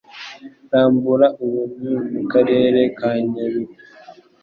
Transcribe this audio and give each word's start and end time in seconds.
Rambura 0.71 1.27
ubu 1.43 1.61
ni 1.81 1.93
mu 2.11 2.21
Karere 2.31 2.79
ka 2.97 3.09
Nyabihu 3.29 3.73